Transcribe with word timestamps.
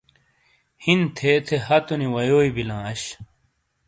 ہِن 0.83 0.99
تھے 1.17 1.31
تھے 1.45 1.55
ہَتونی 1.67 2.07
وَیوئی 2.15 2.49
بِیلاں 2.55 2.83
اش۔ 2.91 3.03